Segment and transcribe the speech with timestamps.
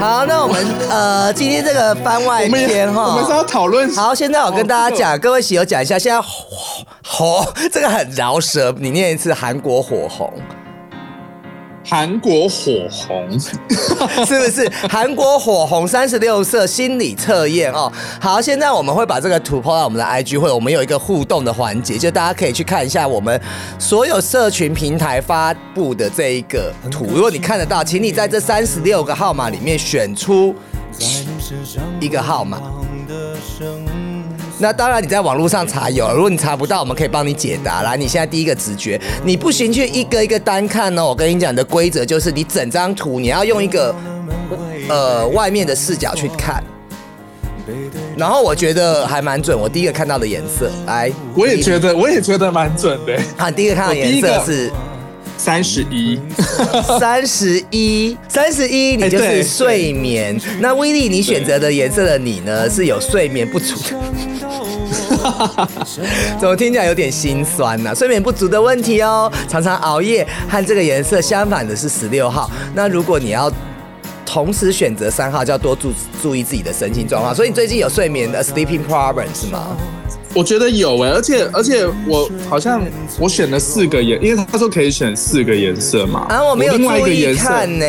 [0.00, 3.94] 好，那我们呃，今天这个番外篇哈，我们是要讨论。
[3.94, 6.28] 好，现在我跟大家讲，各位喜友讲一下，现在火
[7.04, 10.32] 红这个很饶舌，你念一次韩国火红。
[11.90, 13.28] 韩国火红
[14.24, 14.70] 是不是？
[14.88, 17.92] 韩国火红三十六色心理测验哦。
[18.20, 23.40] 好，现在我们会把这个图抛到我们的 IG 会，我们有一个互动的环节，就大家可以去看一下我们
[23.76, 27.08] 所有社群平台发布的这一个图。
[27.12, 30.54] 如果你看得到，请你在这三十六个号码里面选出
[31.98, 32.62] 一个号码。
[34.60, 37.80] 那当然，你在网络上查有，如果你查不到，我们可以帮你解答。
[37.80, 41.06] 来，你现在第一个直觉，你不行去一个一个单看哦。
[41.06, 43.94] 我跟你讲的规则就是，你整张图你要用一个
[44.88, 46.62] 呃外面的视角去看。
[48.16, 53.16] 然后我觉得还蛮准，我第一个看到的颜色，来，我也觉得，我也觉得蛮准的。
[53.38, 54.70] 啊，第一个看到颜色是
[55.42, 56.20] 三十一，
[56.98, 60.38] 三十一，三十一，你就是睡眠。
[60.60, 63.96] 那威力，你选择的颜色的你呢，是有睡眠不足的。
[66.38, 67.94] 怎么听起来有点心酸呢？
[67.94, 72.50] 睡眠不足的问题哦，常常熬夜和这个颜色相反的是十六号。
[72.74, 73.50] 那如果你要
[74.32, 75.92] 同时选择三号，就要多注
[76.22, 77.34] 注意自己的身心状况。
[77.34, 79.76] 所以你最近有睡眠的 sleeping problem 是吗？
[80.32, 82.80] 我觉得有哎，而且而且我好像
[83.18, 86.26] 我选了四个颜，因为他说可以选四个颜色嘛。
[86.28, 87.84] 啊，我没有注意看呢，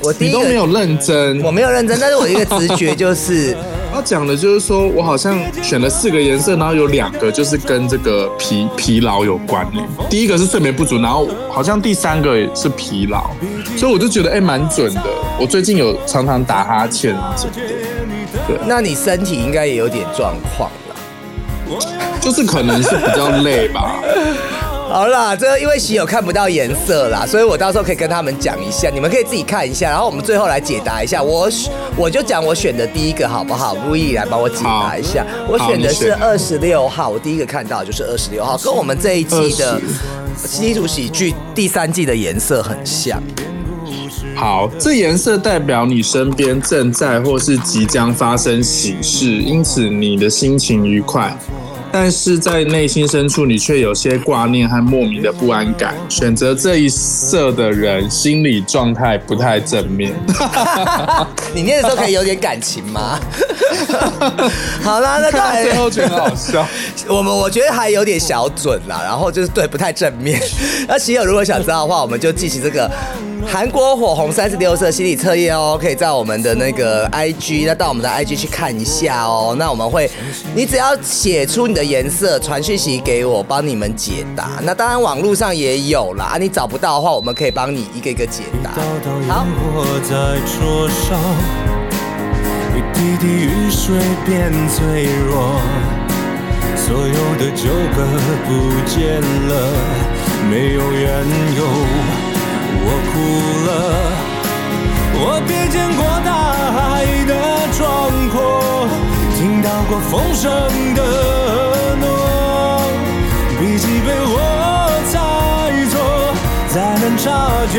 [0.00, 3.56] 我你都没有认真，我没有认真，但是我一个直觉就是。
[3.94, 9.86] 他讲的就是说，我好像选了四个颜色，然后有两个就是跟这个疲疲劳有关联。
[10.10, 13.30] 第一个是睡眠不足，然后好像第三个是疲劳，
[13.76, 15.02] 所以我就觉得哎，蛮准的。
[15.38, 17.62] 我最近有常常打哈欠什么的。
[18.48, 21.78] 对，那你身体应该也有点状况了，
[22.20, 24.00] 就是可能是比较累吧。
[24.86, 31.20] 好啦，这因为喜友看不到颜色啦，所以我到时候可以跟他们讲一下，你们可以自己看一下，然后我们最后来解答一下。
[31.20, 31.50] 我
[31.96, 33.76] 我就讲我选的第一个好不好？
[33.86, 35.26] 如意来帮我解答一下。
[35.48, 39.80] 我选的是二十六号，我第一个看到就是二十六号，跟我们这一季的
[40.44, 43.20] 基础喜剧第三季的颜色很像。
[44.36, 51.36] 好，这颜色代表你身边正在或是即将发生喜事，因此你的心情愉快。
[51.96, 55.94] 但是在内心深处，你却有些挂念和莫名的不安感。
[56.08, 60.12] 选择这一色的人，心理状态不太正面。
[61.54, 63.20] 你念的时候可以有点感情吗？
[64.82, 66.66] 好啦，那看最后觉得好笑。
[67.06, 70.42] 我们我觉得还有点小准啦，然后就是对不太正面。
[70.88, 72.90] 那喜友如果想知道的话，我们就进行这个。
[73.46, 79.54] 韩国火红三十六色心理测验哦，可以在我们的那个 IG，那到我们的 IG 去看一下哦。
[79.58, 80.10] 那我们会，
[80.54, 84.50] 你只要写出你的颜色，传讯息给我，帮你们解答。
[84.62, 88.70] 那当然网络上也有啦，啊，你找不到的话，我们可以帮你一个一个解答。
[89.28, 89.46] 好。
[102.80, 103.14] 我哭
[103.66, 103.70] 了，
[105.16, 106.30] 我瞥见过大
[106.74, 106.78] 海
[107.26, 107.32] 的
[107.76, 107.82] 壮
[108.30, 108.34] 阔，
[109.36, 110.44] 听到过风声
[110.94, 111.00] 的
[112.00, 112.04] 诺，
[113.58, 114.36] 笔记被我
[115.10, 115.14] 猜
[115.90, 115.94] 错，
[116.68, 117.24] 才能察
[117.72, 117.74] 觉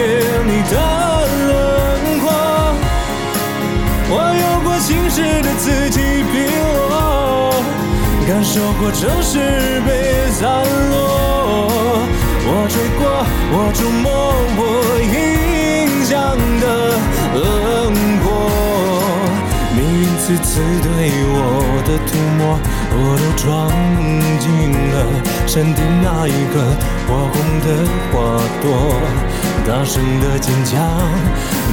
[0.46, 0.74] 你的
[1.48, 1.50] 轮
[2.22, 2.26] 廓。
[4.08, 5.98] 我有过心事的此起
[6.32, 6.34] 彼
[6.90, 6.94] 落，
[8.28, 9.34] 感受过城市
[9.86, 9.90] 被
[10.32, 10.44] 散
[10.92, 10.94] 落。
[12.48, 13.02] 我追过，
[13.52, 14.06] 我触摸，
[14.58, 14.62] 我
[17.36, 17.44] 轮
[18.24, 18.26] 廓，
[19.76, 20.88] 命运次次对
[21.28, 21.36] 我
[21.86, 22.58] 的涂抹，
[22.96, 23.44] 我都装
[24.40, 24.96] 进了
[25.46, 26.54] 山顶那一颗
[27.06, 27.68] 火红的
[28.10, 28.14] 花
[28.62, 28.66] 朵，
[29.68, 30.80] 大声的坚强，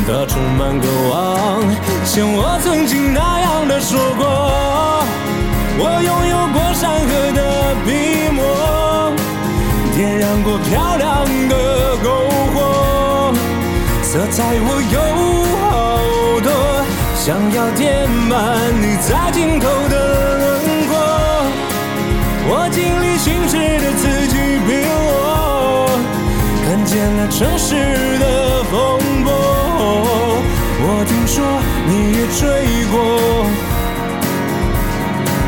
[0.04, 1.62] 它充满渴望，
[2.04, 4.24] 像我曾经那样的说过，
[5.78, 7.40] 我拥有过山河的
[7.86, 7.88] 笔
[8.34, 8.42] 墨。
[9.94, 12.04] 点燃过漂亮的篝
[12.52, 13.32] 火，
[14.02, 14.96] 色彩我有，
[17.24, 20.50] 想要填满你在尽头的轮
[20.88, 20.90] 廓。
[22.48, 24.34] 我经历心事的此起
[24.66, 25.86] 彼落，
[26.66, 28.74] 看见了城市的风
[29.22, 29.30] 波。
[30.84, 31.38] 我听说
[31.86, 32.42] 你也追
[32.90, 32.98] 过，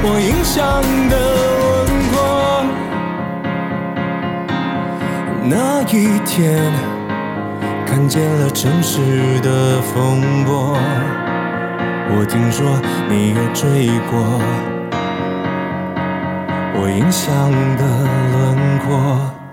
[0.04, 0.80] 我印象
[1.10, 1.14] 的
[1.58, 2.14] 轮廓。
[5.42, 5.92] 那一
[6.24, 6.72] 天，
[7.84, 10.78] 看见了城市的风波。
[12.10, 14.20] 我听说你也追过
[16.76, 17.82] 我印象的
[18.32, 19.43] 轮廓。